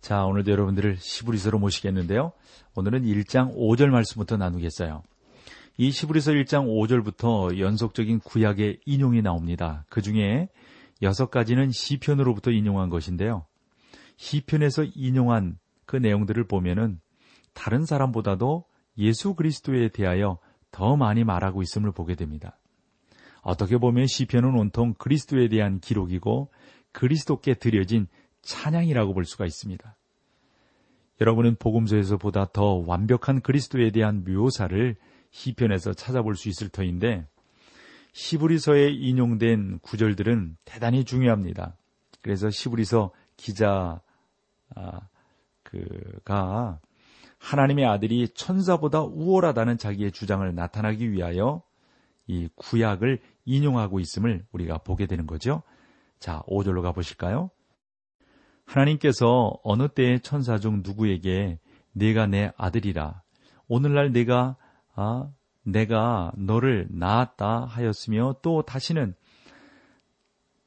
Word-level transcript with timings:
자 0.00 0.24
오늘도 0.24 0.50
여러분들을 0.50 0.96
시부리서로 0.98 1.58
모시겠는데요. 1.58 2.32
오늘은 2.74 3.02
1장 3.02 3.56
5절 3.56 3.88
말씀부터 3.88 4.36
나누겠어요. 4.36 5.02
이 5.78 5.90
시브리서 5.90 6.32
1장 6.32 6.66
5절부터 6.66 7.58
연속적인 7.58 8.20
구약의 8.20 8.80
인용이 8.86 9.22
나옵니다. 9.22 9.84
그 9.88 10.00
중에 10.00 10.48
여섯 11.02 11.30
가지는 11.30 11.70
시편으로부터 11.70 12.50
인용한 12.50 12.88
것인데요. 12.88 13.44
시편에서 14.16 14.84
인용한 14.94 15.58
그 15.84 15.96
내용들을 15.96 16.46
보면은 16.46 17.00
다른 17.52 17.84
사람보다도 17.84 18.64
예수 18.98 19.34
그리스도에 19.34 19.88
대하여 19.88 20.38
더 20.70 20.96
많이 20.96 21.24
말하고 21.24 21.62
있음을 21.62 21.92
보게 21.92 22.14
됩니다. 22.14 22.58
어떻게 23.42 23.78
보면 23.78 24.06
시편은 24.06 24.58
온통 24.58 24.94
그리스도에 24.94 25.48
대한 25.48 25.78
기록이고 25.78 26.50
그리스도께 26.92 27.54
드려진 27.54 28.08
찬양이라고 28.46 29.12
볼 29.12 29.24
수가 29.24 29.44
있습니다. 29.44 29.96
여러분은 31.20 31.56
복음서에서 31.56 32.16
보다 32.16 32.46
더 32.52 32.82
완벽한 32.86 33.40
그리스도에 33.40 33.90
대한 33.90 34.24
묘사를 34.24 34.96
시편에서 35.30 35.92
찾아볼 35.94 36.36
수 36.36 36.48
있을 36.48 36.68
터인데 36.68 37.26
시브리서에 38.12 38.90
인용된 38.90 39.80
구절들은 39.80 40.56
대단히 40.64 41.04
중요합니다. 41.04 41.76
그래서 42.22 42.48
시브리서 42.48 43.12
기자 43.36 44.00
아, 44.74 45.00
그가 45.62 46.80
하나님의 47.38 47.84
아들이 47.84 48.28
천사보다 48.28 49.02
우월하다는 49.02 49.78
자기의 49.78 50.12
주장을 50.12 50.54
나타나기 50.54 51.12
위하여 51.12 51.62
이 52.26 52.48
구약을 52.56 53.20
인용하고 53.44 54.00
있음을 54.00 54.44
우리가 54.50 54.78
보게 54.78 55.06
되는 55.06 55.26
거죠. 55.26 55.62
자, 56.18 56.42
5절로 56.48 56.82
가보실까요? 56.82 57.50
하나님께서 58.66 59.58
어느 59.62 59.88
때의 59.88 60.20
천사 60.20 60.58
중 60.58 60.82
누구에게 60.84 61.58
내가 61.92 62.26
내 62.26 62.52
아들이라 62.56 63.22
오늘날 63.68 64.12
내가 64.12 64.56
아 64.94 65.28
내가 65.62 66.32
너를 66.36 66.86
낳았다 66.90 67.64
하였으며 67.64 68.36
또 68.42 68.62
다시는 68.62 69.14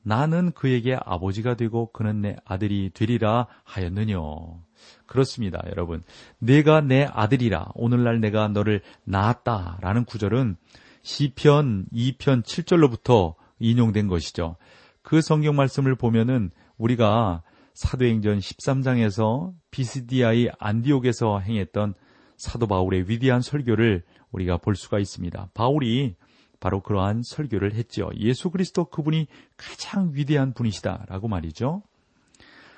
나는 0.02 0.52
그에게 0.54 0.98
아버지가 1.00 1.56
되고 1.56 1.92
그는 1.92 2.22
내 2.22 2.36
아들이 2.46 2.90
되리라 2.94 3.48
하였느뇨. 3.64 4.64
그렇습니다, 5.06 5.62
여러분. 5.68 6.04
내가 6.40 6.82
내 6.82 7.04
아들이라 7.04 7.68
오늘날 7.76 8.20
내가 8.20 8.48
너를 8.48 8.82
낳았다라는 9.04 10.06
구절은 10.06 10.56
시편 11.02 11.88
2편 11.94 12.44
7절로부터 12.44 13.36
인용된 13.60 14.08
것이죠. 14.08 14.56
그 15.02 15.22
성경 15.22 15.56
말씀을 15.56 15.96
보면은 15.96 16.52
우리가 16.78 17.44
사도행전 17.80 18.40
13장에서 18.40 19.54
비스디아의 19.72 20.52
안디옥에서 20.60 21.40
행했던 21.40 21.94
사도 22.36 22.68
바울의 22.68 23.10
위대한 23.10 23.42
설교를 23.42 24.04
우리가 24.32 24.58
볼 24.58 24.76
수가 24.76 25.00
있습니다. 25.00 25.52
바울이 25.54 26.16
바로 26.60 26.82
그러한 26.82 27.24
설교를 27.24 27.76
했죠. 27.76 28.10
예수 28.18 28.50
그리스도 28.50 28.84
그분이 28.84 29.28
가장 29.56 30.12
위대한 30.14 30.54
분이시다라고 30.54 31.30
말이죠. 31.30 31.82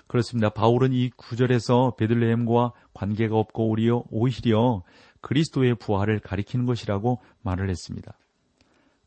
그렇습니다. 0.06 0.50
바울은 0.50 0.94
이 0.94 1.10
구절에서 1.10 1.96
베들레헴과 1.98 2.72
관계가 2.94 3.36
없고 3.36 3.70
오히려 3.70 4.04
오히려 4.12 4.84
그리스도의 5.22 5.76
부활을 5.80 6.20
가리키는 6.20 6.68
것이라고 6.68 7.24
말을 7.42 7.72
했습니다. 7.72 8.16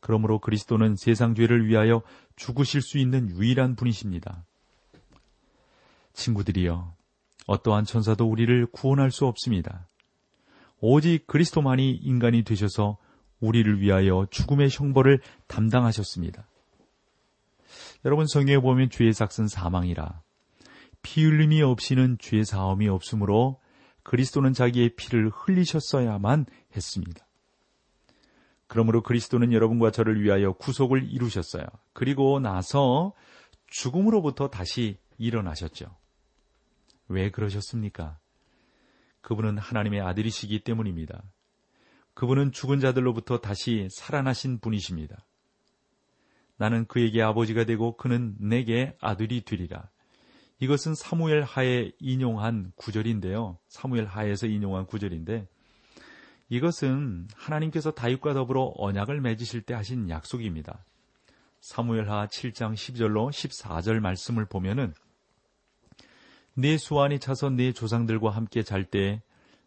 그러므로 0.01 0.39
그리스도는 0.39 0.97
세상 0.97 1.35
죄를 1.35 1.67
위하여 1.67 2.01
죽으실 2.35 2.81
수 2.81 2.97
있는 2.97 3.29
유일한 3.29 3.77
분이십니다. 3.77 4.43
친구들이여, 6.25 6.95
어떠한 7.47 7.85
천사도 7.85 8.27
우리를 8.27 8.65
구원할 8.71 9.11
수 9.11 9.25
없습니다. 9.25 9.87
오직 10.79 11.27
그리스도만이 11.27 11.91
인간이 11.91 12.43
되셔서 12.43 12.97
우리를 13.39 13.79
위하여 13.81 14.25
죽음의 14.31 14.69
형벌을 14.71 15.21
담당하셨습니다. 15.47 16.47
여러분 18.05 18.25
성경에 18.27 18.59
보면 18.59 18.89
죄의 18.89 19.13
삭은 19.13 19.47
사망이라 19.47 20.21
피 21.01 21.23
흘림이 21.23 21.61
없이는 21.61 22.17
죄 22.19 22.43
사함이 22.43 22.87
없으므로 22.87 23.59
그리스도는 24.03 24.53
자기의 24.53 24.95
피를 24.95 25.29
흘리셨어야만 25.29 26.45
했습니다. 26.75 27.25
그러므로 28.67 29.01
그리스도는 29.03 29.53
여러분과 29.53 29.91
저를 29.91 30.23
위하여 30.23 30.53
구속을 30.53 31.11
이루셨어요. 31.11 31.65
그리고 31.93 32.39
나서 32.39 33.13
죽음으로부터 33.67 34.49
다시 34.49 34.97
일어나셨죠. 35.17 35.95
왜 37.07 37.31
그러셨습니까? 37.31 38.19
그분은 39.21 39.57
하나님의 39.57 40.01
아들이시기 40.01 40.63
때문입니다. 40.63 41.23
그분은 42.13 42.51
죽은 42.51 42.79
자들로부터 42.79 43.39
다시 43.39 43.87
살아나신 43.91 44.59
분이십니다. 44.59 45.25
나는 46.57 46.85
그에게 46.85 47.21
아버지가 47.21 47.65
되고 47.65 47.97
그는 47.97 48.35
내게 48.39 48.95
아들이 49.01 49.41
되리라. 49.43 49.89
이것은 50.59 50.95
사무엘 50.95 51.43
하에 51.43 51.91
인용한 51.99 52.71
구절인데요. 52.75 53.59
사무엘 53.67 54.05
하에서 54.05 54.47
인용한 54.47 54.85
구절인데 54.85 55.47
이것은 56.49 57.27
하나님께서 57.35 57.91
다윗과 57.91 58.33
더불어 58.33 58.73
언약을 58.77 59.19
맺으실 59.19 59.63
때 59.63 59.73
하신 59.73 60.09
약속입니다. 60.09 60.85
사무엘하 61.59 62.27
7장 62.27 62.73
12절로 62.73 63.29
14절 63.31 63.99
말씀을 63.99 64.45
보면은 64.45 64.93
내 66.57 66.77
수완이 66.77 67.19
차서 67.19 67.49
내 67.49 67.73
조상들과 67.73 68.29
함께 68.29 68.63
잘 68.63 68.85
때 68.85 69.21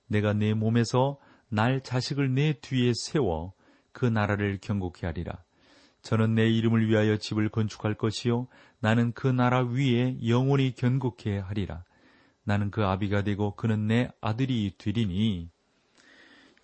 내가 0.06 0.32
내 0.32 0.54
몸에서 0.54 1.18
날 1.50 1.82
자식을 1.82 2.34
내 2.34 2.54
뒤에 2.54 2.92
세워 2.94 3.52
그 3.92 4.06
나라를 4.06 4.58
경고케 4.60 5.06
하리라. 5.06 5.44
저는 6.00 6.34
내 6.34 6.48
이름을 6.48 6.88
위하여 6.88 7.18
집을 7.18 7.50
건축할 7.50 7.94
것이요 7.94 8.48
나는 8.80 9.12
그 9.12 9.26
나라 9.26 9.62
위에 9.64 10.16
영원히 10.26 10.74
견고케 10.74 11.38
하리라. 11.38 11.84
나는 12.44 12.70
그 12.70 12.84
아비가 12.84 13.22
되고 13.22 13.54
그는 13.54 13.86
내 13.86 14.08
아들이 14.22 14.72
되리니 14.78 15.50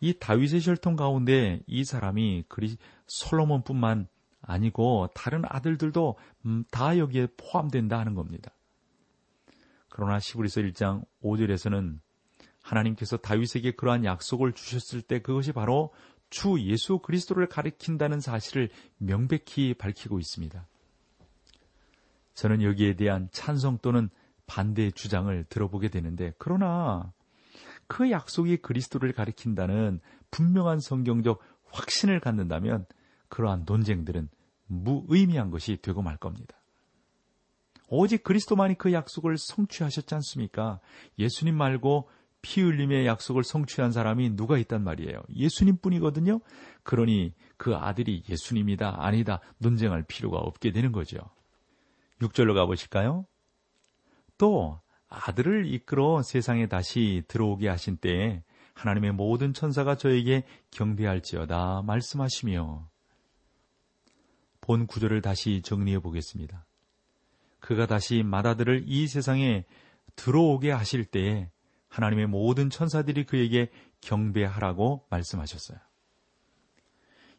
이 0.00 0.14
다윗의 0.18 0.60
혈통 0.62 0.96
가운데 0.96 1.60
이 1.66 1.84
사람이 1.84 2.44
그리 2.48 2.78
솔로몬뿐만 3.06 4.08
아니고 4.40 5.08
다른 5.14 5.42
아들들도 5.46 6.16
음, 6.46 6.64
다 6.70 6.96
여기에 6.96 7.28
포함된다 7.36 7.98
하는 7.98 8.14
겁니다. 8.14 8.52
그러나 9.96 10.18
시브리서 10.18 10.60
1장 10.62 11.06
5절에서는 11.22 12.00
하나님께서 12.62 13.16
다윗에게 13.16 13.76
그러한 13.76 14.04
약속을 14.04 14.52
주셨을 14.52 15.02
때 15.02 15.22
그것이 15.22 15.52
바로 15.52 15.94
주 16.30 16.60
예수 16.62 16.98
그리스도를 16.98 17.46
가리킨다는 17.46 18.18
사실을 18.18 18.70
명백히 18.98 19.72
밝히고 19.74 20.18
있습니다. 20.18 20.66
저는 22.34 22.62
여기에 22.62 22.96
대한 22.96 23.28
찬성 23.30 23.78
또는 23.82 24.10
반대 24.48 24.90
주장을 24.90 25.44
들어보게 25.44 25.90
되는데 25.90 26.32
그러나 26.38 27.12
그 27.86 28.10
약속이 28.10 28.56
그리스도를 28.56 29.12
가리킨다는 29.12 30.00
분명한 30.32 30.80
성경적 30.80 31.40
확신을 31.66 32.18
갖는다면 32.18 32.84
그러한 33.28 33.62
논쟁들은 33.64 34.28
무의미한 34.66 35.52
것이 35.52 35.76
되고 35.76 36.02
말 36.02 36.16
겁니다. 36.16 36.56
오직 37.88 38.24
그리스도만이 38.24 38.76
그 38.76 38.92
약속을 38.92 39.36
성취하셨지 39.38 40.14
않습니까? 40.14 40.80
예수님 41.18 41.54
말고 41.54 42.08
피 42.42 42.60
흘림의 42.60 43.06
약속을 43.06 43.42
성취한 43.42 43.92
사람이 43.92 44.36
누가 44.36 44.58
있단 44.58 44.84
말이에요. 44.84 45.22
예수님 45.34 45.78
뿐이거든요. 45.78 46.40
그러니 46.82 47.32
그 47.56 47.74
아들이 47.74 48.22
예수님이다, 48.28 48.96
아니다, 48.98 49.40
논쟁할 49.58 50.02
필요가 50.02 50.38
없게 50.38 50.70
되는 50.70 50.92
거죠. 50.92 51.18
6절로 52.20 52.54
가보실까요? 52.54 53.26
또, 54.36 54.80
아들을 55.08 55.66
이끌어 55.72 56.22
세상에 56.22 56.66
다시 56.66 57.22
들어오게 57.28 57.68
하신 57.68 57.96
때에 57.96 58.42
하나님의 58.74 59.12
모든 59.12 59.54
천사가 59.54 59.96
저에게 59.96 60.44
경배할지어다 60.72 61.82
말씀하시며 61.86 62.88
본 64.60 64.86
구절을 64.86 65.22
다시 65.22 65.62
정리해 65.62 66.00
보겠습니다. 66.00 66.66
그가 67.64 67.86
다시 67.86 68.22
마다들을 68.22 68.84
이 68.86 69.08
세상에 69.08 69.64
들어오게 70.16 70.70
하실 70.70 71.06
때에 71.06 71.50
하나님의 71.88 72.26
모든 72.26 72.68
천사들이 72.68 73.24
그에게 73.24 73.70
경배하라고 74.02 75.06
말씀하셨어요. 75.08 75.78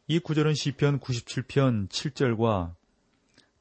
이 0.08 0.18
구절은 0.18 0.56
시편 0.56 1.00
97편 1.00 1.90
7절과 1.90 2.74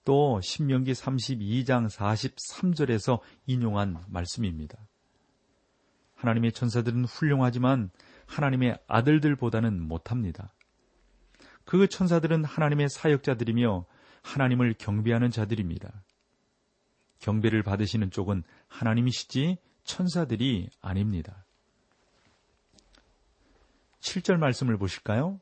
또 0.06 0.40
신명기 0.40 0.93
32장 0.93 1.90
43절에서 1.90 3.20
인용한 3.44 4.02
말씀입니다. 4.08 4.78
하나님의 6.14 6.52
천사들은 6.52 7.05
훌륭하지만 7.05 7.90
하나님의 8.25 8.78
아들들보다는 8.87 9.82
못합니다. 9.82 10.55
그 11.67 11.88
천사들은 11.88 12.44
하나님의 12.44 12.88
사역자들이며 12.88 13.84
하나님을 14.22 14.76
경배하는 14.78 15.31
자들입니다. 15.31 16.05
경배를 17.24 17.62
받으시는 17.62 18.10
쪽은 18.10 18.44
하나님이시지 18.68 19.56
천사들이 19.84 20.68
아닙니다. 20.82 21.46
7절 24.00 24.36
말씀을 24.36 24.76
보실까요? 24.76 25.40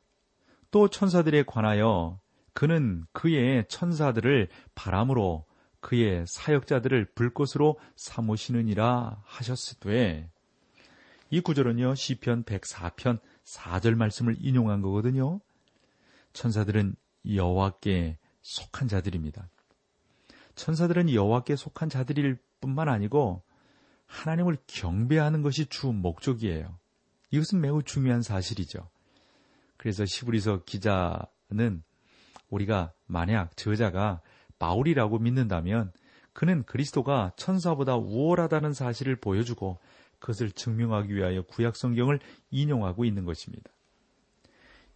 또 0.70 0.87
천사들에 0.87 1.43
관하여 1.43 2.20
그는 2.52 3.05
그의 3.12 3.64
천사들을 3.69 4.49
바람으로 4.76 5.44
그의 5.81 6.25
사역자들을 6.29 7.14
불꽃으로 7.17 7.81
삼으시느니라 7.96 9.20
하셨으되 9.25 10.31
이 11.31 11.40
구절은요 11.40 11.96
시편 11.96 12.44
104편 12.44 13.19
4절 13.44 13.96
말씀을 13.96 14.37
인용한 14.38 14.82
거거든요. 14.82 15.40
천사들은 16.32 16.94
여호와께 17.34 18.19
속한 18.43 18.87
자들입니다. 18.87 19.49
천사들은 20.55 21.13
여호와께 21.13 21.57
속한 21.57 21.89
자들일 21.89 22.39
뿐만 22.61 22.89
아니고 22.89 23.43
하나님을 24.07 24.59
경배하는 24.67 25.43
것이 25.43 25.67
주 25.67 25.89
목적이에요. 25.89 26.79
이것은 27.31 27.61
매우 27.61 27.83
중요한 27.83 28.23
사실이죠. 28.23 28.89
그래서 29.77 30.05
시브리서 30.05 30.65
기자는 30.65 31.83
우리가 32.51 32.93
만약 33.07 33.57
저자가 33.57 34.21
바울이라고 34.59 35.19
믿는다면 35.19 35.93
그는 36.33 36.63
그리스도가 36.65 37.33
천사보다 37.37 37.97
우월하다는 37.97 38.75
사실을 38.75 39.17
보여주고 39.17 39.79
그것을 40.19 40.53
증명하기 40.53 41.15
위하여 41.15 41.43
구약 41.43 41.75
성경을 41.75 42.21
인용하고 42.51 43.05
있는 43.05 43.25
것입니다. 43.25 43.71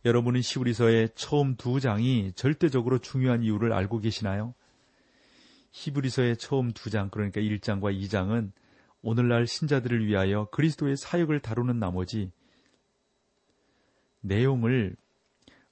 여러분은 0.04 0.40
시브리서의 0.40 1.10
처음 1.16 1.56
두 1.56 1.80
장이 1.80 2.32
절대적으로 2.36 2.98
중요한 2.98 3.42
이유를 3.42 3.72
알고 3.72 3.98
계시나요? 3.98 4.54
히브리서의 5.72 6.36
처음 6.36 6.72
두 6.72 6.90
장, 6.90 7.10
그러니까 7.10 7.40
1장과 7.40 7.94
2장은 7.98 8.52
오늘날 9.02 9.46
신자들을 9.46 10.06
위하여 10.06 10.48
그리스도의 10.50 10.96
사역을 10.96 11.40
다루는 11.40 11.78
나머지 11.78 12.32
내용을 14.20 14.96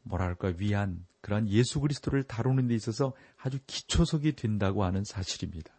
뭐랄까 0.03 0.53
위한 0.57 1.07
그러한 1.21 1.49
예수 1.49 1.81
그리스도를 1.81 2.23
다루는 2.23 2.69
데 2.69 2.75
있어서 2.75 3.15
아주 3.39 3.59
기초석이 3.67 4.37
된다고 4.37 4.85
하는 4.85 5.05
사실입니다. 5.05 5.73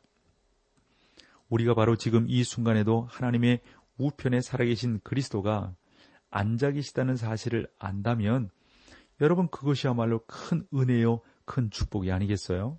우리가 1.50 1.76
바로 1.76 1.96
지금 1.96 2.26
이 2.28 2.44
순간에도 2.44 3.08
하나님의 3.10 3.62
우편에 3.98 4.42
살아계신 4.42 5.00
그리스도가 5.04 5.76
앉아 6.32 6.72
계시다는 6.72 7.16
사실을 7.16 7.68
안다면 7.80 8.50
여러분 9.22 9.48
그것이야말로 9.48 10.26
큰 10.26 10.68
은혜요, 10.74 11.22
큰 11.46 11.70
축복이 11.70 12.12
아니겠어요? 12.12 12.78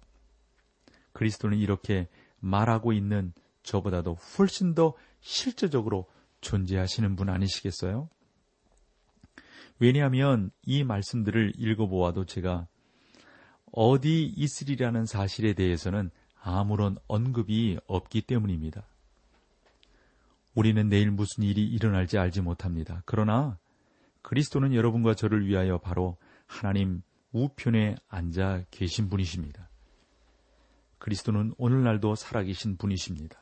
그리스도는 1.16 1.56
이렇게 1.56 2.08
말하고 2.40 2.92
있는 2.92 3.32
저보다도 3.62 4.14
훨씬 4.14 4.74
더 4.74 4.92
실제적으로 5.20 6.06
존재하시는 6.42 7.16
분 7.16 7.30
아니시겠어요? 7.30 8.10
왜냐하면 9.78 10.50
이 10.62 10.84
말씀들을 10.84 11.54
읽어보아도 11.56 12.26
제가 12.26 12.68
어디 13.72 14.24
있으리라는 14.24 15.06
사실에 15.06 15.54
대해서는 15.54 16.10
아무런 16.38 16.98
언급이 17.08 17.78
없기 17.86 18.22
때문입니다. 18.22 18.86
우리는 20.54 20.86
내일 20.88 21.10
무슨 21.10 21.44
일이 21.44 21.66
일어날지 21.66 22.18
알지 22.18 22.42
못합니다. 22.42 23.02
그러나 23.06 23.58
그리스도는 24.20 24.74
여러분과 24.74 25.14
저를 25.14 25.46
위하여 25.46 25.78
바로 25.78 26.18
하나님 26.46 27.00
우편에 27.32 27.96
앉아 28.08 28.64
계신 28.70 29.08
분이십니다. 29.08 29.65
그리스도는 30.98 31.54
오늘날도 31.58 32.14
살아계신 32.14 32.76
분이십니다. 32.76 33.40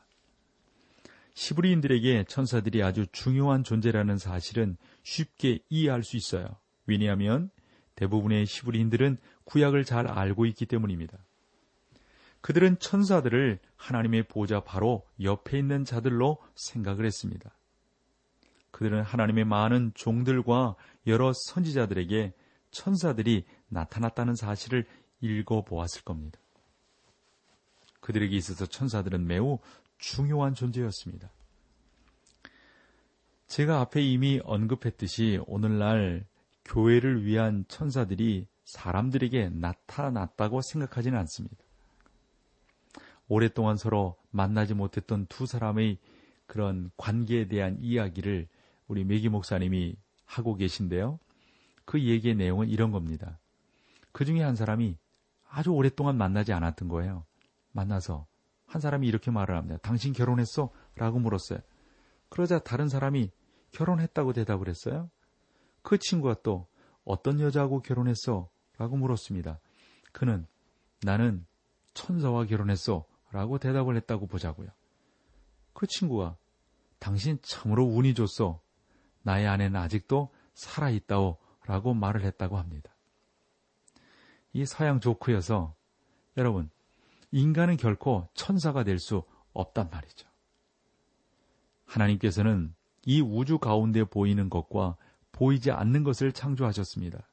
시브리인들에게 1.33 2.25
천사들이 2.25 2.81
아주 2.81 3.05
중요한 3.11 3.63
존재라는 3.63 4.17
사실은 4.17 4.77
쉽게 5.03 5.59
이해할 5.69 6.03
수 6.03 6.15
있어요. 6.15 6.47
왜냐하면 6.85 7.49
대부분의 7.95 8.45
시브리인들은 8.45 9.17
구약을 9.43 9.83
잘 9.85 10.07
알고 10.07 10.45
있기 10.47 10.65
때문입니다. 10.65 11.17
그들은 12.41 12.79
천사들을 12.79 13.59
하나님의 13.75 14.27
보좌 14.27 14.59
바로 14.59 15.05
옆에 15.21 15.57
있는 15.57 15.83
자들로 15.83 16.37
생각을 16.55 17.05
했습니다. 17.05 17.51
그들은 18.71 19.01
하나님의 19.01 19.45
많은 19.45 19.91
종들과 19.95 20.75
여러 21.07 21.31
선지자들에게 21.33 22.33
천사들이 22.71 23.45
나타났다는 23.69 24.35
사실을 24.35 24.85
읽어보았을 25.21 26.03
겁니다. 26.03 26.39
그들에게 28.05 28.37
있어서 28.37 28.67
천사들은 28.67 29.25
매우 29.25 29.57
중요한 29.97 30.53
존재였습니다. 30.53 31.31
제가 33.47 33.79
앞에 33.81 33.99
이미 34.03 34.39
언급했듯이 34.43 35.39
오늘날 35.47 36.27
교회를 36.65 37.25
위한 37.25 37.65
천사들이 37.67 38.47
사람들에게 38.63 39.49
나타났다고 39.49 40.61
생각하지는 40.61 41.17
않습니다. 41.17 41.57
오랫동안 43.27 43.75
서로 43.75 44.17
만나지 44.29 44.75
못했던 44.75 45.25
두 45.25 45.47
사람의 45.47 45.97
그런 46.45 46.91
관계에 46.97 47.47
대한 47.47 47.79
이야기를 47.81 48.47
우리 48.87 49.03
메기 49.03 49.29
목사님이 49.29 49.95
하고 50.25 50.55
계신데요. 50.55 51.17
그 51.85 51.99
얘기의 51.99 52.35
내용은 52.35 52.69
이런 52.69 52.91
겁니다. 52.91 53.39
그 54.11 54.25
중에 54.25 54.43
한 54.43 54.55
사람이 54.55 54.95
아주 55.49 55.71
오랫동안 55.71 56.17
만나지 56.17 56.53
않았던 56.53 56.87
거예요. 56.87 57.25
만나서 57.75 58.25
한 58.65 58.81
사람이 58.81 59.05
이렇게 59.05 59.31
말을 59.31 59.55
합니다. 59.55 59.77
당신 59.81 60.13
결혼했어? 60.13 60.71
라고 60.95 61.19
물었어요. 61.19 61.59
그러자 62.29 62.59
다른 62.59 62.87
사람이 62.87 63.31
결혼했다고 63.71 64.33
대답을 64.33 64.69
했어요. 64.69 65.09
그 65.81 65.97
친구가 65.99 66.37
또 66.41 66.67
어떤 67.03 67.39
여자하고 67.39 67.81
결혼했어? 67.81 68.49
라고 68.77 68.97
물었습니다. 68.97 69.59
그는 70.11 70.47
나는 71.01 71.45
천사와 71.93 72.45
결혼했어. 72.45 73.05
라고 73.31 73.59
대답을 73.59 73.97
했다고 73.97 74.27
보자고요. 74.27 74.69
그 75.73 75.85
친구가 75.87 76.37
당신 76.99 77.37
참으로 77.41 77.83
운이 77.85 78.13
좋소. 78.13 78.61
나의 79.21 79.47
아내는 79.47 79.79
아직도 79.79 80.33
살아있다오. 80.53 81.37
라고 81.65 81.93
말을 81.93 82.23
했다고 82.23 82.57
합니다. 82.57 82.95
이 84.53 84.65
서양 84.65 84.99
조크여서 84.99 85.75
여러분, 86.37 86.69
인간은 87.35 87.75
결코 87.75 88.29
천사가 88.33 88.85
될 88.85 88.97
수 88.97 89.23
없단 89.51 89.89
말이죠. 89.91 90.25
하나님께서는 91.85 92.73
이 93.03 93.19
우주 93.21 93.59
가운데 93.59 94.05
보이는 94.05 94.49
것과 94.49 94.95
보이지 95.33 95.71
않는 95.71 96.03
것을 96.03 96.31
창조하셨습니다. 96.31 97.27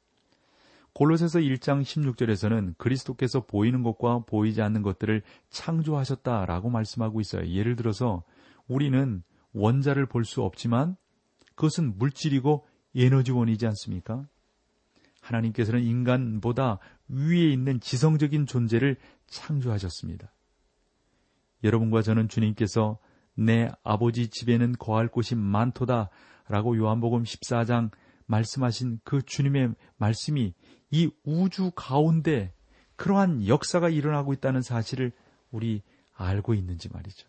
골로새서 0.94 1.38
1장 1.38 1.82
16절에서는 1.82 2.76
그리스도께서 2.78 3.46
보이는 3.46 3.82
것과 3.84 4.24
보이지 4.26 4.60
않는 4.60 4.82
것들을 4.82 5.22
창조하셨다라고 5.50 6.68
말씀하고 6.68 7.20
있어요. 7.20 7.46
예를 7.48 7.76
들어서 7.76 8.24
우리는 8.66 9.22
원자를 9.52 10.06
볼 10.06 10.24
수 10.24 10.42
없지만 10.42 10.96
그것은 11.54 11.96
물질이고 11.96 12.66
에너지원이지 12.96 13.66
않습니까? 13.68 14.26
하나님께서는 15.20 15.82
인간보다 15.84 16.80
위에 17.08 17.52
있는 17.52 17.78
지성적인 17.78 18.46
존재를 18.46 18.96
창조하셨습니다. 19.32 20.32
여러분과 21.64 22.02
저는 22.02 22.28
주님께서 22.28 22.98
내 23.34 23.70
아버지 23.82 24.28
집에는 24.28 24.74
거할 24.78 25.08
곳이 25.08 25.34
많도다 25.34 26.10
라고 26.48 26.76
요한복음 26.76 27.24
14장 27.24 27.90
말씀하신 28.26 29.00
그 29.04 29.22
주님의 29.22 29.74
말씀이 29.96 30.54
이 30.90 31.10
우주 31.24 31.72
가운데 31.74 32.54
그러한 32.96 33.48
역사가 33.48 33.88
일어나고 33.88 34.32
있다는 34.34 34.60
사실을 34.60 35.12
우리 35.50 35.82
알고 36.14 36.54
있는지 36.54 36.88
말이죠. 36.90 37.26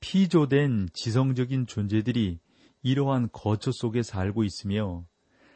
피조된 0.00 0.88
지성적인 0.92 1.66
존재들이 1.66 2.38
이러한 2.82 3.28
거처 3.32 3.70
속에 3.72 4.02
살고 4.02 4.44
있으며 4.44 5.04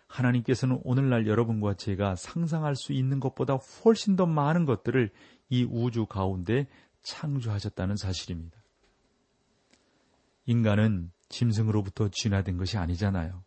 하나님께서는 0.09 0.81
오늘날 0.85 1.27
여러분과 1.27 1.75
제가 1.75 2.15
상상할 2.17 2.77
수 2.77 2.93
있는 2.93 3.21
것보다 3.21 3.55
훨씬 3.85 4.17
더 4.17 4.27
많은 4.27 4.65
것들을 4.65 5.11
이 5.49 5.65
우주 5.65 6.07
가운데 6.07 6.67
창조하셨다는 7.03 7.97
사실입니다. 7.97 8.57
인간은 10.47 11.11
짐승으로부터 11.29 12.09
진화된 12.09 12.57
것이 12.57 12.79
아니잖아요. 12.79 13.43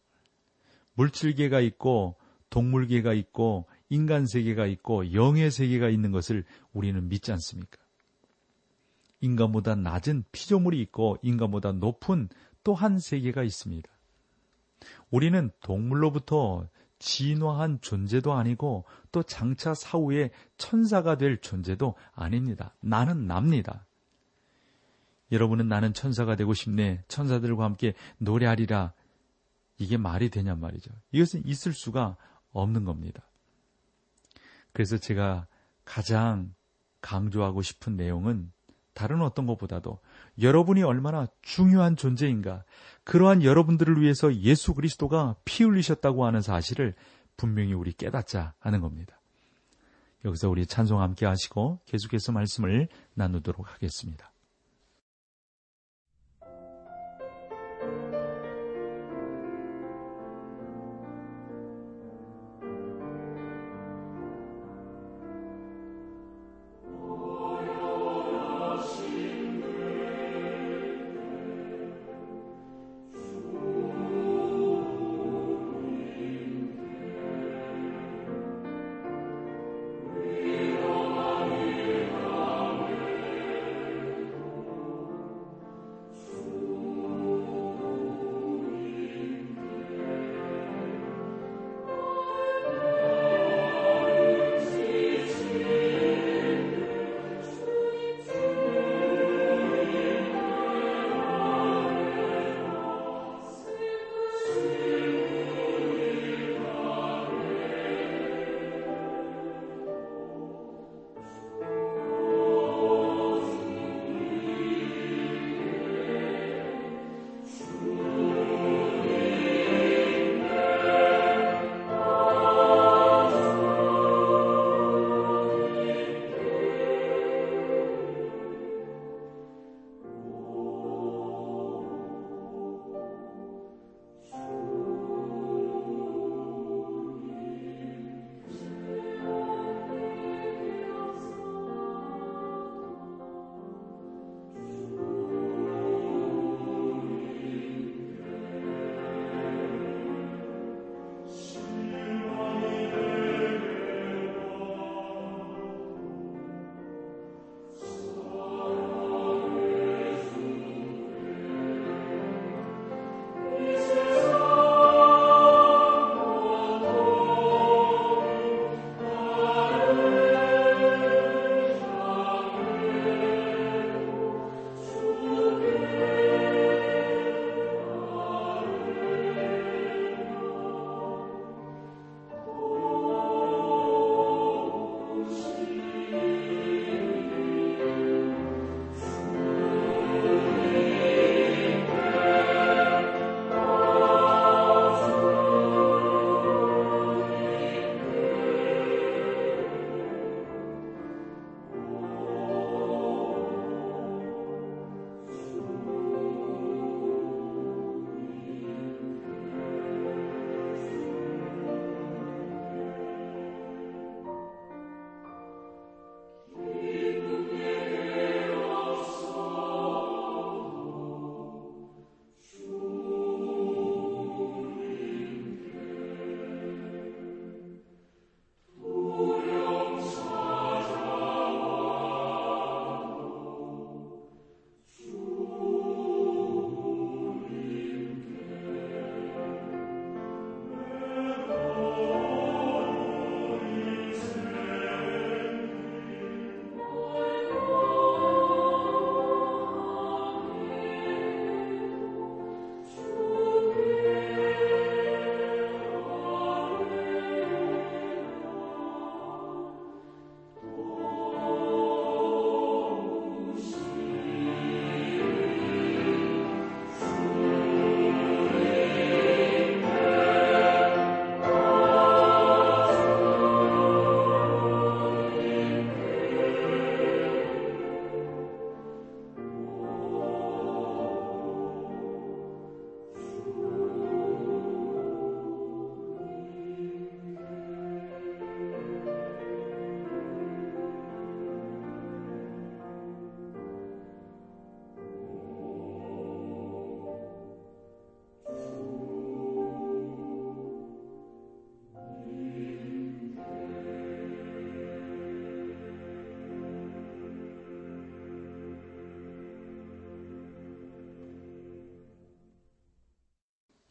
물질계가 0.93 1.61
있고 1.61 2.17
동물계가 2.49 3.13
있고 3.13 3.67
인간 3.89 4.25
세계가 4.25 4.65
있고 4.67 5.13
영의 5.13 5.49
세계가 5.51 5.89
있는 5.89 6.11
것을 6.11 6.43
우리는 6.73 7.07
믿지 7.07 7.31
않습니까? 7.31 7.77
인간보다 9.21 9.75
낮은 9.75 10.25
피조물이 10.31 10.79
있고 10.81 11.17
인간보다 11.21 11.71
높은 11.73 12.29
또 12.63 12.73
한 12.73 12.99
세계가 12.99 13.43
있습니다. 13.43 13.89
우리는 15.09 15.51
동물로부터 15.61 16.67
진화한 16.99 17.79
존재도 17.81 18.33
아니고 18.33 18.85
또 19.11 19.23
장차 19.23 19.73
사후에 19.73 20.31
천사가 20.57 21.17
될 21.17 21.39
존재도 21.39 21.95
아닙니다. 22.13 22.75
나는 22.81 23.25
납니다. 23.25 23.85
여러분은 25.31 25.67
나는 25.67 25.93
천사가 25.93 26.35
되고 26.35 26.53
싶네. 26.53 27.03
천사들과 27.07 27.63
함께 27.63 27.93
노래하리라. 28.17 28.93
이게 29.77 29.95
말이 29.95 30.29
되냔 30.29 30.59
말이죠. 30.59 30.91
이것은 31.11 31.45
있을 31.45 31.73
수가 31.73 32.17
없는 32.51 32.83
겁니다. 32.83 33.23
그래서 34.73 34.97
제가 34.97 35.47
가장 35.85 36.53
강조하고 37.01 37.61
싶은 37.61 37.95
내용은 37.95 38.51
다른 38.93 39.21
어떤 39.21 39.45
것보다도 39.45 39.99
여러분이 40.41 40.83
얼마나 40.83 41.27
중요한 41.41 41.95
존재인가, 41.95 42.63
그러한 43.03 43.43
여러분들을 43.43 44.01
위해서 44.01 44.33
예수 44.35 44.73
그리스도가 44.73 45.35
피 45.45 45.63
흘리셨다고 45.63 46.25
하는 46.25 46.41
사실을 46.41 46.93
분명히 47.37 47.73
우리 47.73 47.91
깨닫자 47.91 48.53
하는 48.59 48.81
겁니다. 48.81 49.19
여기서 50.25 50.49
우리 50.49 50.65
찬송 50.65 51.01
함께 51.01 51.25
하시고 51.25 51.79
계속해서 51.85 52.31
말씀을 52.31 52.87
나누도록 53.13 53.73
하겠습니다. 53.73 54.31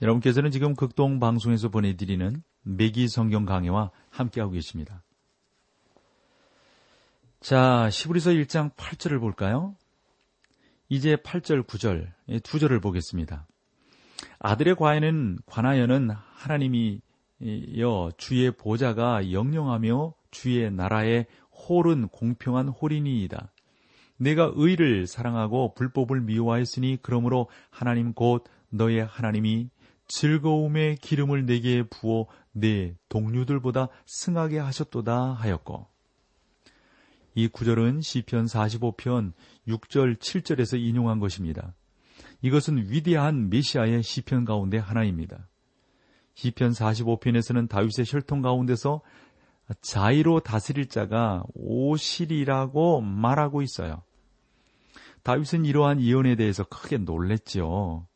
여러분께서는 0.09 0.51
지금 0.51 0.75
극동 0.75 1.21
방송에서 1.21 1.69
보내드리는 1.69 2.43
매기 2.63 3.09
성경 3.09 3.45
강해와 3.45 3.91
함께하고 4.11 4.53
계십니다. 4.53 5.03
자, 7.41 7.91
시브리서 7.91 8.31
1장 8.31 8.75
8절을 8.75 9.21
볼까요? 9.21 9.77
이제 10.89 11.17
8절, 11.17 11.67
9절, 11.67 12.43
두 12.43 12.59
절을 12.59 12.81
보겠습니다. 12.81 13.47
아들의 14.39 14.77
과에는 14.77 15.39
관하여는 15.47 16.11
하나님이 16.11 17.01
여 17.79 18.11
주의 18.17 18.51
보좌가 18.51 19.31
영영하며 19.31 20.15
주의 20.31 20.71
나라의 20.71 21.27
홀은 21.53 22.09
공평한 22.09 22.69
홀이니이다. 22.69 23.53
내가 24.17 24.53
의를 24.55 25.07
사랑하고 25.07 25.75
불법을 25.75 26.23
미워하였으니 26.23 26.99
그러므로 27.03 27.49
하나님 27.71 28.15
곧 28.15 28.45
너의 28.71 29.05
하나님이 29.05 29.71
즐거움의 30.09 30.97
기름을 30.97 31.47
내게 31.47 31.83
부어 31.83 32.27
내 32.53 32.97
동료들보다 33.09 33.89
승하게 34.07 34.59
하셨도다 34.59 35.35
하였고 35.35 35.87
이 37.35 37.47
구절은 37.47 38.01
시편 38.01 38.47
45편 38.47 39.33
6절 39.69 40.19
7절에서 40.19 40.81
인용한 40.81 41.21
것입니다. 41.21 41.73
이것은 42.43 42.91
위대한 42.91 43.49
메시아의 43.49 44.03
시편 44.03 44.45
가운데 44.45 44.79
하나입니다. 44.79 45.49
시편 46.35 46.73
45편에서는 46.73 47.69
다윗의 47.69 48.07
혈통 48.09 48.43
가운데서 48.43 49.03
자의로 49.83 50.41
다스릴 50.41 50.89
자가 50.89 51.45
오실이라고 51.55 53.03
말하고 53.03 53.63
있어요. 53.63 54.03
다윗은 55.23 55.65
이러한 55.65 56.01
예언에 56.01 56.35
대해서 56.35 56.65
크게 56.65 56.99
놀랬지요. 56.99 58.08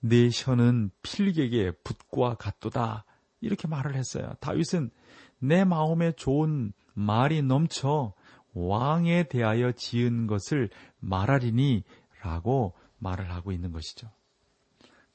내 0.00 0.28
혀는 0.32 0.90
필객의 1.02 1.72
붓과 1.84 2.34
같도다. 2.34 3.04
이렇게 3.40 3.68
말을 3.68 3.94
했어요. 3.94 4.34
다윗은 4.40 4.90
내 5.38 5.64
마음에 5.64 6.12
좋은 6.12 6.72
말이 6.94 7.42
넘쳐 7.42 8.14
왕에 8.54 9.28
대하여 9.28 9.72
지은 9.72 10.26
것을 10.26 10.70
말하리니 11.00 11.84
라고 12.22 12.74
말을 12.98 13.30
하고 13.30 13.52
있는 13.52 13.72
것이죠. 13.72 14.10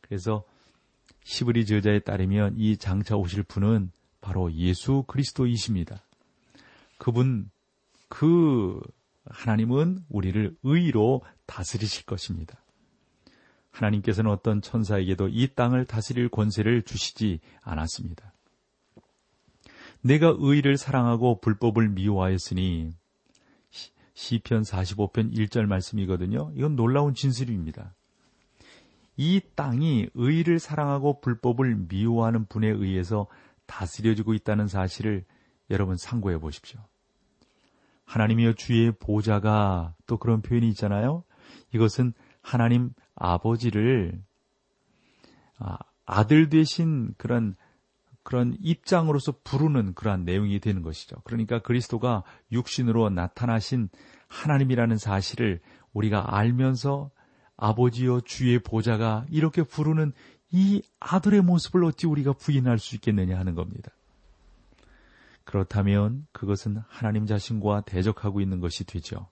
그래서 0.01 0.43
시브리 1.23 1.65
저자에 1.65 2.00
따르면 2.00 2.55
이 2.57 2.77
장차 2.77 3.15
오실 3.15 3.43
분은 3.43 3.91
바로 4.21 4.51
예수 4.53 5.03
그리스도이십니다. 5.07 6.03
그분, 6.97 7.50
그 8.07 8.79
하나님은 9.25 10.05
우리를 10.09 10.55
의로 10.63 11.23
다스리실 11.47 12.05
것입니다. 12.05 12.61
하나님께서는 13.72 14.30
어떤 14.30 14.62
천사에게도 14.62 15.30
이 15.30 15.48
땅을 15.56 15.86
다스릴 15.86 16.30
권세를 16.30 16.84
주시지 16.84 17.40
않았습니다. 17.62 18.34
내가 20.01 20.36
의를 20.38 20.78
사랑하고 20.78 21.40
불법을 21.42 21.90
미워하였으니 21.90 22.94
시편 24.13 24.63
45편 24.63 25.34
1절 25.34 25.66
말씀이거든요. 25.66 26.51
이건 26.56 26.75
놀라운 26.75 27.13
진술입니다. 27.13 27.94
이 29.18 29.42
땅이 29.55 30.10
의를 30.16 30.60
사랑하고 30.60 31.22
불법을 31.22 31.88
미워하는 31.90 32.46
분에 32.46 32.68
의해서 32.68 33.27
다스려지고 33.66 34.34
있다는 34.34 34.68
사실을 34.68 35.24
여러분 35.70 35.96
상고해 35.98 36.40
보십시오. 36.40 36.79
하나님이여 38.05 38.53
주의 38.53 38.92
보좌가 38.92 39.96
또 40.05 40.18
그런 40.18 40.42
표현이 40.42 40.68
있잖아요. 40.70 41.24
이것은 41.74 42.14
하나님 42.42 42.92
아버지를 43.16 44.22
아, 45.60 45.77
아들 46.06 46.50
되신 46.50 47.14
그런 47.18 47.56
그런 48.24 48.56
입장으로서 48.62 49.34
부르는 49.44 49.94
그러한 49.94 50.25
내용이 50.25 50.60
되는 50.60 50.82
것이죠. 50.84 51.18
그러니까 51.24 51.60
그리스도가 51.60 52.24
육신으로 52.51 53.10
나타나신 53.10 53.90
하나님이라는 54.27 54.98
사실을 54.98 55.60
우리가 55.94 56.38
알면서 56.38 57.10
아버지여 57.58 58.22
주의 58.22 58.60
보좌가 58.60 59.25
이렇게 59.30 59.64
부르는 59.64 60.14
이 60.51 60.82
아들의 61.00 61.42
모습을 61.42 61.84
어찌 61.84 62.08
우리가 62.08 62.34
부인할 62.34 62.77
수 62.77 62.96
있겠느냐 62.96 63.38
하는 63.38 63.56
겁니다. 63.56 63.92
그렇다면 65.44 66.27
그것은 66.32 66.82
하나님 66.88 67.25
자신과 67.25 67.82
대적하고 67.82 68.42
있는 68.42 68.60
것이 68.60 68.84
되죠. 68.86 69.27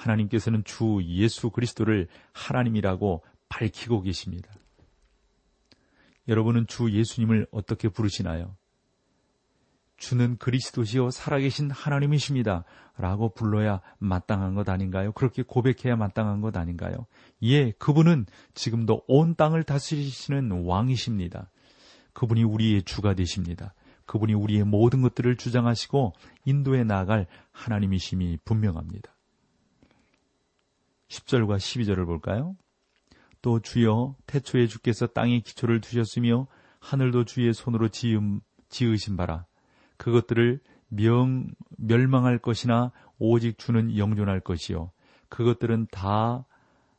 하나님께서는 0.00 0.64
주 0.64 1.00
예수 1.04 1.50
그리스도를 1.50 2.08
하나님이라고 2.32 3.22
밝히고 3.48 4.02
계십니다. 4.02 4.50
여러분은 6.28 6.66
주 6.66 6.90
예수님을 6.90 7.46
어떻게 7.50 7.88
부르시나요? 7.88 8.56
주는 9.96 10.38
그리스도시요 10.38 11.10
살아계신 11.10 11.70
하나님이십니다. 11.70 12.64
라고 12.96 13.34
불러야 13.34 13.80
마땅한 13.98 14.54
것 14.54 14.68
아닌가요? 14.68 15.12
그렇게 15.12 15.42
고백해야 15.42 15.96
마땅한 15.96 16.40
것 16.40 16.56
아닌가요? 16.56 17.06
예, 17.42 17.72
그분은 17.72 18.26
지금도 18.54 19.04
온 19.06 19.34
땅을 19.34 19.64
다스리시는 19.64 20.64
왕이십니다. 20.64 21.50
그분이 22.14 22.44
우리의 22.44 22.82
주가 22.84 23.14
되십니다. 23.14 23.74
그분이 24.06 24.32
우리의 24.34 24.64
모든 24.64 25.02
것들을 25.02 25.36
주장하시고 25.36 26.14
인도에 26.46 26.84
나아갈 26.84 27.26
하나님이심이 27.52 28.38
분명합니다. 28.44 29.14
10절과 31.10 31.56
12절을 31.56 32.06
볼까요? 32.06 32.56
또 33.42 33.60
주여 33.60 34.16
태초에 34.26 34.66
주께서 34.66 35.06
땅에 35.06 35.40
기초를 35.40 35.80
두셨으며 35.80 36.46
하늘도 36.78 37.24
주의 37.24 37.52
손으로 37.52 37.88
지음, 37.88 38.40
지으신 38.68 39.16
바라. 39.16 39.46
그것들을 39.96 40.60
명, 40.88 41.48
멸망할 41.76 42.38
것이나 42.38 42.92
오직 43.18 43.58
주는 43.58 43.96
영존할 43.96 44.40
것이요. 44.40 44.92
그것들은 45.28 45.88
다 45.90 46.46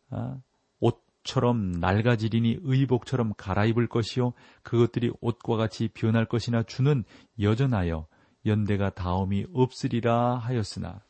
아, 0.10 0.38
옷처럼 0.80 1.71
낡아지리니 1.71 2.60
의복처럼 2.62 3.34
갈아입을 3.38 3.88
것이요. 3.88 4.34
그것들이 4.63 5.12
옷과 5.21 5.58
같이 5.58 5.88
변할 5.88 6.26
것이나 6.26 6.63
주는 6.63 7.04
여전하여 7.39 8.08
연대가 8.45 8.89
다음이 8.89 9.47
없으리라 9.54 10.38
하였으나. 10.38 11.02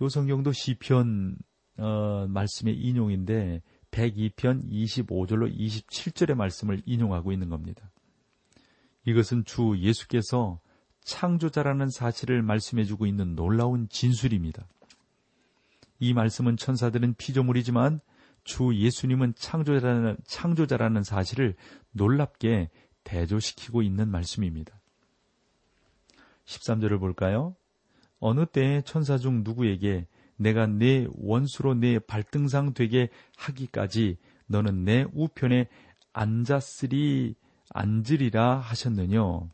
요 0.00 0.08
성경도 0.08 0.52
시편 0.52 1.36
어, 1.78 2.26
말씀의 2.28 2.76
인용인데 2.76 3.62
102편 3.90 4.70
25절로 4.70 5.56
27절의 5.56 6.34
말씀을 6.34 6.82
인용하고 6.84 7.32
있는 7.32 7.48
겁니다. 7.48 7.90
이것은 9.04 9.44
주 9.44 9.76
예수께서 9.78 10.60
창조자라는 11.02 11.88
사실을 11.88 12.42
말씀해주고 12.42 13.06
있는 13.06 13.34
놀라운 13.34 13.88
진술입니다. 13.88 14.66
이 16.00 16.12
말씀은 16.12 16.56
천사들은 16.56 17.14
피조물이지만 17.14 18.00
주 18.44 18.74
예수님은 18.74 19.34
창조자라는, 19.36 20.16
창조자라는 20.26 21.02
사실을 21.02 21.54
놀랍게 21.92 22.70
대조시키고 23.04 23.82
있는 23.82 24.08
말씀입니다. 24.10 24.78
13절을 26.44 26.98
볼까요? 26.98 27.56
어느 28.20 28.46
때에 28.46 28.82
천사 28.82 29.16
중 29.18 29.42
누구에게 29.44 30.06
내가 30.38 30.66
내 30.66 31.06
원수로 31.12 31.74
내 31.74 31.98
발등상 31.98 32.72
되게 32.72 33.10
하기까지 33.36 34.16
너는 34.46 34.84
내 34.84 35.04
우편에 35.12 35.68
앉았으리 36.12 37.34
앉으리라 37.70 38.58
하셨느뇨. 38.58 39.50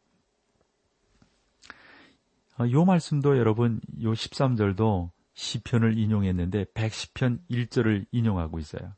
아, 2.56 2.70
요 2.70 2.84
말씀도 2.84 3.36
여러분 3.38 3.80
요 4.02 4.12
13절도 4.12 5.10
시편을 5.32 5.98
인용했는데 5.98 6.66
110편 6.66 7.40
1절을 7.50 8.06
인용하고 8.12 8.60
있어요. 8.60 8.94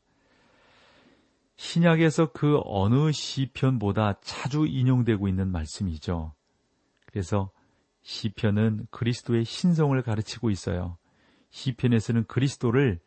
신약에서 1.55 2.31
그 2.33 2.61
어느 2.65 3.11
시편보다 3.11 4.19
자주 4.21 4.67
인용되고 4.67 5.27
있는 5.27 5.51
말씀이죠. 5.51 6.33
그래서 7.07 7.49
시편은 8.03 8.87
그리스도의 8.91 9.43
신성을 9.43 9.99
가르치고 10.03 10.51
있어요. 10.51 10.97
시편에서는 11.49 12.25
그리스도를 12.25 12.99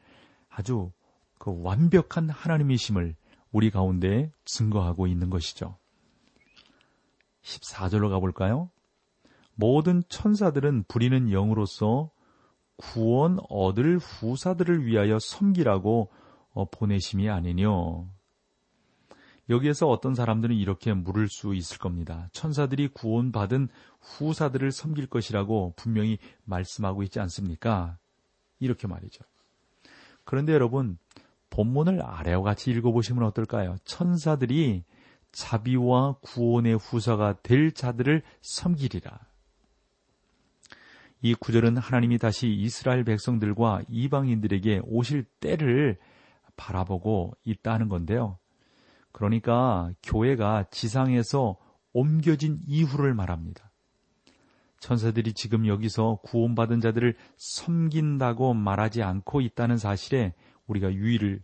아주 0.49 0.93
그 1.39 1.55
완벽한 1.63 2.29
하나님이심을 2.29 3.17
우리 3.53 3.71
가운데 3.71 4.31
증거하고 4.45 5.07
있는 5.07 5.31
것이죠. 5.31 5.77
14절로 7.43 8.11
가볼까요? 8.11 8.71
모든 9.55 10.03
천사들은 10.09 10.85
부리는 10.89 11.31
영으로서 11.31 12.11
구원 12.77 13.39
얻을 13.49 13.99
후사들을 13.99 14.87
위하여 14.87 15.19
섬기라고 15.19 16.11
어, 16.53 16.65
보내심이 16.71 17.29
아니뇨. 17.29 18.09
여기에서 19.51 19.89
어떤 19.89 20.15
사람들은 20.15 20.55
이렇게 20.57 20.95
물을 20.95 21.29
수 21.29 21.55
있을 21.55 21.79
겁니다. 21.79 22.29
천사들이 22.33 22.89
구원받은 22.89 23.69
후사들을 24.01 24.71
섬길 24.71 25.09
것이라고 25.09 25.75
분명히 25.77 26.19
말씀하고 26.45 27.03
있지 27.03 27.19
않습니까? 27.21 27.99
이렇게 28.61 28.87
말이죠. 28.87 29.25
그런데 30.25 30.53
여러분, 30.53 30.99
본문을 31.51 32.01
아래와 32.03 32.43
같이 32.43 32.71
읽어보시면 32.71 33.25
어떨까요? 33.25 33.77
천사들이 33.85 34.85
자비와 35.33 36.19
구원의 36.21 36.77
후사가 36.77 37.41
될 37.43 37.73
자들을 37.73 38.23
섬기리라. 38.41 39.19
이 41.23 41.35
구절은 41.35 41.77
하나님이 41.77 42.19
다시 42.19 42.49
이스라엘 42.49 43.05
백성들과 43.05 43.83
이방인들에게 43.89 44.83
오실 44.85 45.25
때를 45.41 45.99
바라보고 46.57 47.37
있다는 47.45 47.89
건데요. 47.89 48.39
그러니까 49.13 49.91
교회가 50.03 50.67
지상에서 50.71 51.57
옮겨진 51.93 52.61
이후를 52.67 53.15
말합니다. 53.15 53.70
천사들이 54.81 55.35
지금 55.35 55.67
여기서 55.67 56.21
구원받은 56.25 56.81
자들을 56.81 57.17
섬긴다고 57.37 58.55
말하지 58.55 59.03
않고 59.03 59.41
있다는 59.43 59.77
사실에 59.77 60.35
우리가 60.67 60.93
유의를 60.93 61.43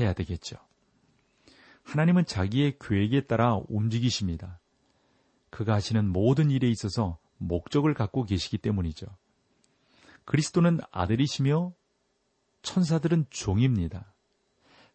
해야 0.00 0.12
되겠죠. 0.14 0.56
하나님은 1.84 2.24
자기의 2.26 2.78
계획에 2.80 3.22
따라 3.22 3.60
움직이십니다. 3.68 4.58
그가 5.50 5.74
하시는 5.74 6.06
모든 6.08 6.50
일에 6.50 6.68
있어서 6.68 7.18
목적을 7.38 7.94
갖고 7.94 8.24
계시기 8.24 8.58
때문이죠. 8.58 9.06
그리스도는 10.24 10.80
아들이시며 10.90 11.72
천사들은 12.62 13.26
종입니다. 13.30 14.12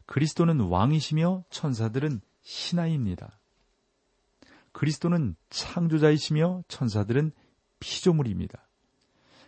그리스도는 0.05 0.59
왕이시며 0.59 1.45
천사들은 1.49 2.21
신하입니다. 2.41 3.39
그리스도는 4.71 5.35
창조자이시며 5.49 6.63
천사들은 6.67 7.31
피조물입니다. 7.83 8.65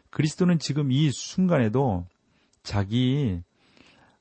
그리스도는 0.10 0.60
지금 0.60 0.92
이 0.92 1.12
순간에도 1.12 2.06
자기 2.64 3.42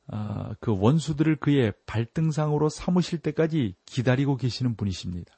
어, 0.07 0.53
그 0.61 0.77
원수들을 0.79 1.37
그의 1.37 1.73
발등상으로 1.87 2.69
삼으실 2.69 3.21
때까지 3.21 3.75
기다리고 3.87 4.37
계시는 4.37 4.77
분이십니다. 4.77 5.35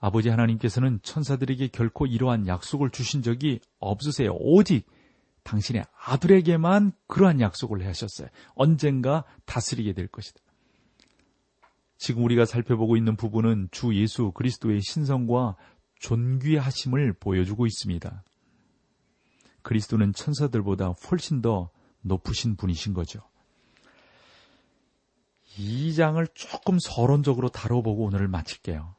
아버지 0.00 0.28
하나님께서는 0.28 1.00
천사들에게 1.02 1.68
결코 1.68 2.06
이러한 2.06 2.46
약속을 2.46 2.90
주신 2.90 3.22
적이 3.22 3.60
없으세요. 3.78 4.32
오직 4.38 4.86
당신의 5.42 5.84
아들에게만 6.04 6.92
그러한 7.06 7.40
약속을 7.40 7.84
하셨어요. 7.86 8.28
언젠가 8.54 9.24
다스리게 9.44 9.92
될 9.92 10.06
것이다. 10.06 10.40
지금 11.98 12.22
우리가 12.22 12.44
살펴보고 12.44 12.96
있는 12.96 13.16
부분은 13.16 13.68
주 13.72 13.94
예수 13.94 14.30
그리스도의 14.32 14.80
신성과 14.82 15.56
존귀하심을 15.98 17.14
보여주고 17.14 17.66
있습니다. 17.66 18.22
그리스도는 19.62 20.12
천사들보다 20.12 20.94
훨씬 21.10 21.42
더 21.42 21.70
높으신 22.02 22.56
분이신 22.56 22.94
거죠. 22.94 23.20
이 25.58 25.92
장을 25.94 26.24
조금 26.34 26.78
서론적으로 26.78 27.48
다뤄보고 27.48 28.04
오늘을 28.04 28.28
마칠게요. 28.28 28.94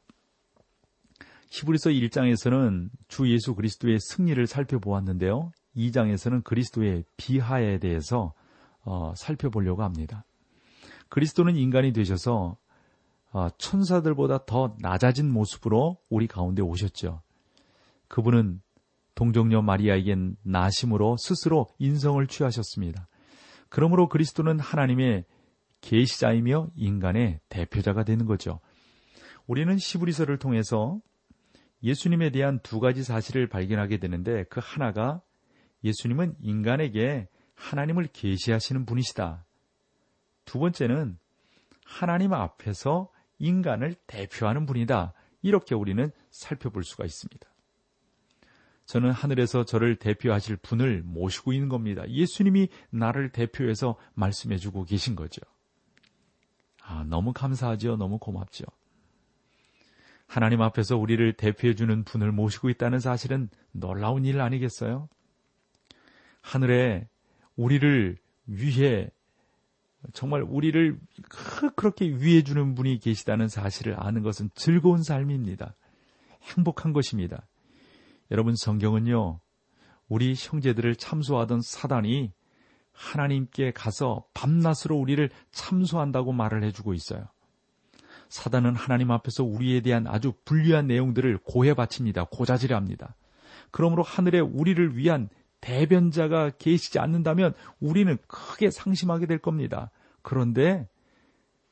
히브리서 1.50 1.90
1장에서는 1.90 2.90
주 3.08 3.30
예수 3.32 3.54
그리스도의 3.54 3.98
승리를 4.00 4.46
살펴보았는데요. 4.46 5.52
2장에서는 5.76 6.44
그리스도의 6.44 7.04
비하에 7.16 7.78
대해서 7.78 8.34
어, 8.82 9.12
살펴보려고 9.16 9.82
합니다. 9.82 10.24
그리스도는 11.08 11.56
인간이 11.56 11.92
되셔서 11.92 12.56
어, 12.56 12.56
천사들보다 13.58 14.44
더 14.46 14.76
낮아진 14.80 15.32
모습으로 15.32 15.98
우리 16.08 16.26
가운데 16.26 16.62
오셨죠. 16.62 17.22
그분은 18.08 18.60
동정녀 19.14 19.62
마리아에겐 19.62 20.36
나심으로 20.42 21.16
스스로 21.18 21.68
인성을 21.78 22.26
취하셨습니다. 22.26 23.08
그러므로 23.68 24.08
그리스도는 24.08 24.58
하나님의 24.58 25.24
계시자이며 25.80 26.70
인간의 26.74 27.40
대표자가 27.48 28.04
되는 28.04 28.26
거죠. 28.26 28.60
우리는 29.46 29.76
시브리서를 29.78 30.38
통해서 30.38 31.00
예수님에 31.82 32.30
대한 32.30 32.60
두 32.62 32.80
가지 32.80 33.02
사실을 33.02 33.48
발견하게 33.48 33.98
되는데 33.98 34.44
그 34.44 34.60
하나가 34.62 35.22
예수님은 35.84 36.36
인간에게 36.40 37.28
하나님을 37.54 38.08
계시하시는 38.12 38.84
분이시다. 38.84 39.44
두 40.44 40.58
번째는 40.58 41.18
하나님 41.84 42.32
앞에서 42.32 43.10
인간을 43.40 43.96
대표하는 44.06 44.66
분이다. 44.66 45.12
이렇게 45.42 45.74
우리는 45.74 46.12
살펴볼 46.30 46.84
수가 46.84 47.04
있습니다. 47.04 47.48
저는 48.86 49.10
하늘에서 49.10 49.64
저를 49.64 49.96
대표하실 49.96 50.56
분을 50.56 51.02
모시고 51.04 51.52
있는 51.52 51.68
겁니다. 51.68 52.08
예수님이 52.08 52.68
나를 52.90 53.30
대표해서 53.30 53.96
말씀해 54.14 54.58
주고 54.58 54.84
계신 54.84 55.16
거죠. 55.16 55.40
아, 56.82 57.04
너무 57.04 57.32
감사하죠. 57.32 57.96
너무 57.96 58.18
고맙죠. 58.18 58.64
하나님 60.26 60.60
앞에서 60.62 60.96
우리를 60.96 61.32
대표해 61.34 61.74
주는 61.74 62.04
분을 62.04 62.32
모시고 62.32 62.68
있다는 62.70 63.00
사실은 63.00 63.48
놀라운 63.72 64.24
일 64.24 64.40
아니겠어요? 64.40 65.08
하늘에 66.40 67.08
우리를 67.56 68.16
위해 68.46 69.10
정말 70.12 70.42
우리를 70.42 70.98
그렇게 71.76 72.06
위해 72.06 72.42
주는 72.42 72.74
분이 72.74 72.98
계시다는 72.98 73.48
사실을 73.48 73.96
아는 73.98 74.22
것은 74.22 74.50
즐거운 74.54 75.02
삶입니다. 75.02 75.74
행복한 76.56 76.92
것입니다. 76.92 77.46
여러분 78.30 78.54
성경은요. 78.56 79.40
우리 80.08 80.34
형제들을 80.36 80.96
참소하던 80.96 81.60
사단이 81.62 82.32
하나님께 82.92 83.72
가서 83.72 84.24
밤낮으로 84.34 84.96
우리를 84.96 85.30
참소한다고 85.52 86.32
말을 86.32 86.64
해주고 86.64 86.94
있어요. 86.94 87.28
사단은 88.28 88.76
하나님 88.76 89.10
앞에서 89.10 89.44
우리에 89.44 89.80
대한 89.80 90.06
아주 90.06 90.32
불리한 90.44 90.86
내용들을 90.86 91.38
고해 91.44 91.74
바칩니다. 91.74 92.24
고자질합니다. 92.24 93.14
그러므로 93.70 94.02
하늘에 94.02 94.40
우리를 94.40 94.96
위한 94.96 95.28
대변자가 95.60 96.50
계시지 96.50 96.98
않는다면 96.98 97.54
우리는 97.80 98.16
크게 98.26 98.70
상심하게 98.70 99.26
될 99.26 99.38
겁니다. 99.38 99.90
그런데 100.22 100.88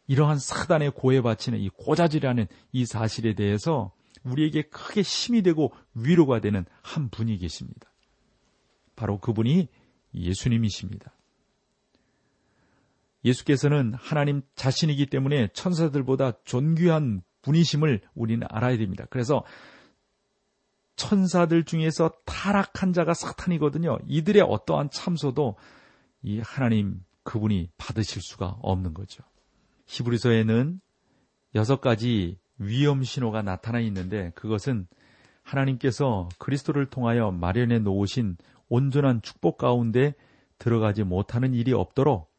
이러한 0.06 0.38
사단의 0.38 0.92
고해 0.92 1.20
바치는 1.22 1.58
이 1.60 1.68
고자질이라는 1.68 2.46
이 2.72 2.86
사실에 2.86 3.34
대해서 3.34 3.92
우리에게 4.24 4.62
크게 4.62 5.02
힘이 5.02 5.42
되고 5.42 5.72
위로가 5.94 6.40
되는 6.40 6.64
한 6.82 7.08
분이 7.08 7.38
계십니다. 7.38 7.92
바로 8.96 9.18
그분이 9.18 9.68
예수님이십니다. 10.14 11.12
예수께서는 13.24 13.94
하나님 13.94 14.42
자신이기 14.54 15.06
때문에 15.06 15.48
천사들보다 15.52 16.32
존귀한 16.44 17.22
분이심을 17.42 18.00
우리는 18.14 18.46
알아야 18.50 18.76
됩니다. 18.78 19.06
그래서 19.10 19.44
천사들 20.98 21.64
중에서 21.64 22.12
타락한 22.26 22.92
자가 22.92 23.14
사탄이거든요. 23.14 23.98
이들의 24.06 24.42
어떠한 24.42 24.90
참소도 24.90 25.56
이 26.22 26.40
하나님 26.40 27.02
그분이 27.22 27.70
받으실 27.78 28.20
수가 28.20 28.58
없는 28.60 28.92
거죠. 28.92 29.22
히브리서에는 29.86 30.80
여섯 31.54 31.80
가지 31.80 32.38
위험 32.58 33.02
신호가 33.04 33.42
나타나 33.42 33.80
있는데 33.80 34.32
그것은 34.34 34.86
하나님께서 35.42 36.28
그리스도를 36.38 36.86
통하여 36.86 37.30
마련해 37.30 37.78
놓으신 37.78 38.36
온전한 38.68 39.22
축복 39.22 39.56
가운데 39.56 40.14
들어가지 40.58 41.04
못하는 41.04 41.54
일이 41.54 41.72
없도록 41.72 42.30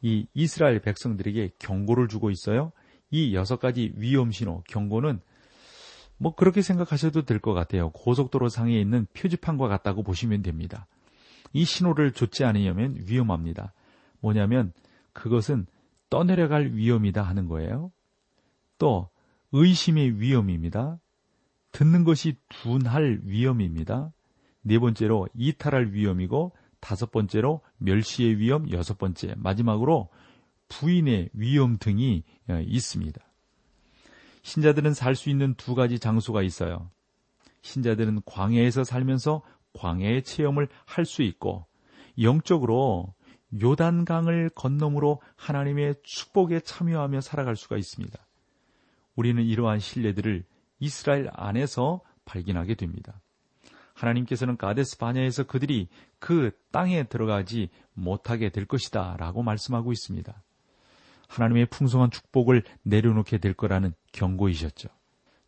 이 0.00 0.26
이스라엘 0.32 0.80
백성들에게 0.80 1.50
경고를 1.58 2.08
주고 2.08 2.30
있어요. 2.30 2.72
이 3.10 3.34
여섯 3.34 3.58
가지 3.58 3.92
위험 3.96 4.30
신호, 4.30 4.62
경고는 4.68 5.20
뭐 6.22 6.34
그렇게 6.34 6.60
생각하셔도 6.60 7.22
될 7.22 7.40
것 7.40 7.54
같아요. 7.54 7.90
고속도로 7.90 8.50
상에 8.50 8.78
있는 8.78 9.06
표지판과 9.14 9.68
같다고 9.68 10.02
보시면 10.02 10.42
됩니다. 10.42 10.86
이 11.54 11.64
신호를 11.64 12.12
줬지 12.12 12.44
않으면 12.44 12.96
위험합니다. 13.06 13.72
뭐냐면 14.20 14.74
그것은 15.14 15.66
떠내려갈 16.10 16.72
위험이다 16.74 17.22
하는 17.22 17.48
거예요. 17.48 17.90
또 18.76 19.08
의심의 19.52 20.20
위험입니다. 20.20 21.00
듣는 21.72 22.04
것이 22.04 22.36
둔할 22.50 23.20
위험입니다. 23.24 24.12
네 24.62 24.78
번째로 24.78 25.26
이탈할 25.34 25.92
위험이고 25.92 26.52
다섯 26.80 27.10
번째로 27.10 27.62
멸시의 27.78 28.38
위험, 28.38 28.70
여섯 28.70 28.98
번째 28.98 29.34
마지막으로 29.38 30.10
부인의 30.68 31.30
위험 31.32 31.78
등이 31.78 32.24
어, 32.48 32.60
있습니다. 32.60 33.20
신자들은 34.42 34.94
살 34.94 35.14
수 35.14 35.30
있는 35.30 35.54
두 35.54 35.74
가지 35.74 35.98
장소가 35.98 36.42
있어요. 36.42 36.90
신자들은 37.62 38.22
광야에서 38.24 38.84
살면서 38.84 39.42
광야의 39.74 40.22
체험을 40.24 40.68
할 40.86 41.04
수 41.04 41.22
있고 41.22 41.66
영적으로 42.20 43.14
요단강을 43.60 44.50
건너므로 44.54 45.20
하나님의 45.36 45.96
축복에 46.02 46.60
참여하며 46.60 47.20
살아갈 47.20 47.56
수가 47.56 47.76
있습니다. 47.76 48.18
우리는 49.16 49.42
이러한 49.42 49.80
신뢰들을 49.80 50.44
이스라엘 50.78 51.28
안에서 51.32 52.00
발견하게 52.24 52.74
됩니다. 52.74 53.20
하나님께서는 53.94 54.56
가데스 54.56 54.96
바냐에서 54.98 55.44
그들이 55.44 55.88
그 56.18 56.52
땅에 56.70 57.04
들어가지 57.04 57.68
못하게 57.92 58.48
될 58.50 58.64
것이다 58.64 59.16
라고 59.18 59.42
말씀하고 59.42 59.92
있습니다. 59.92 60.42
하나님의 61.30 61.66
풍성한 61.66 62.10
축복을 62.10 62.64
내려놓게 62.82 63.38
될 63.38 63.54
거라는 63.54 63.94
경고이셨죠. 64.12 64.88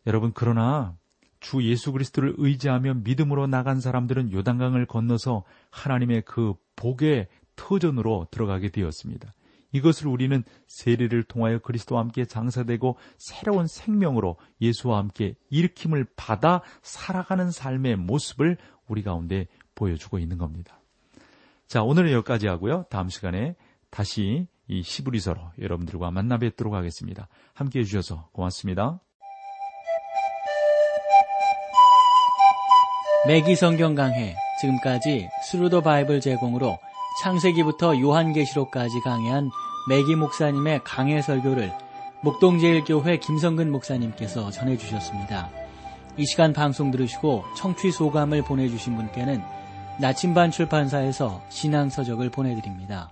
여러분, 0.07 0.31
그러나 0.33 0.95
주 1.41 1.61
예수 1.63 1.91
그리스도를 1.91 2.35
의지하며 2.37 2.95
믿음으로 3.03 3.47
나간 3.47 3.81
사람들은 3.81 4.31
요단강을 4.31 4.85
건너서 4.85 5.43
하나님의 5.71 6.23
그 6.25 6.53
복의 6.77 7.27
터전으로 7.57 8.27
들어가게 8.31 8.69
되었습니다. 8.69 9.33
이것을 9.73 10.07
우리는 10.07 10.43
세례를 10.67 11.23
통하여 11.23 11.59
그리스도와 11.59 12.01
함께 12.01 12.25
장사되고 12.25 12.97
새로운 13.17 13.67
생명으로 13.67 14.37
예수와 14.61 14.99
함께 14.99 15.35
일으킴을 15.49 16.05
받아 16.15 16.61
살아가는 16.81 17.51
삶의 17.51 17.97
모습을 17.97 18.57
우리 18.87 19.03
가운데 19.03 19.47
보여주고 19.75 20.19
있는 20.19 20.37
겁니다. 20.37 20.79
자, 21.67 21.83
오늘은 21.83 22.11
여기까지 22.11 22.47
하고요. 22.47 22.85
다음 22.89 23.09
시간에 23.09 23.55
다시 23.89 24.47
이 24.67 24.81
히브리서로 24.81 25.39
여러분들과 25.59 26.11
만나 26.11 26.37
뵙도록 26.37 26.73
하겠습니다. 26.73 27.27
함께 27.53 27.79
해주셔서 27.79 28.29
고맙습니다. 28.31 28.99
매기 33.27 33.55
성경 33.55 33.95
강해 33.95 34.35
지금까지 34.59 35.29
Thru 35.45 35.66
the 35.66 35.81
Bible 35.81 36.19
제공으로 36.19 36.77
창세기부터 37.21 37.99
요한계시록까지 37.99 38.99
강해한 39.01 39.49
매기 39.87 40.15
목사님의 40.15 40.81
강해 40.83 41.21
설교를 41.21 41.71
목동제일교회 42.21 43.17
김성근 43.17 43.71
목사님께서 43.71 44.49
전해주셨습니다. 44.51 45.49
이 46.17 46.25
시간 46.25 46.53
방송 46.53 46.91
들으시고 46.91 47.43
청취 47.55 47.91
소감을 47.91 48.43
보내주신 48.43 48.95
분께는 48.95 49.41
나침반 49.99 50.51
출판사에서 50.51 51.41
신앙서적을 51.49 52.29
보내드립니다. 52.29 53.11